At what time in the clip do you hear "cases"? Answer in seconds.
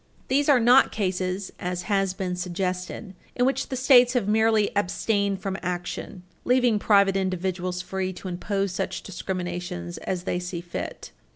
0.91-1.51